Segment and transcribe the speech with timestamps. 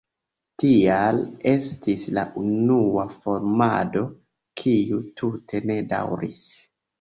[0.61, 1.19] Tial
[1.51, 4.03] estis la unua formado,
[4.63, 6.43] kiu tute ne daŭris.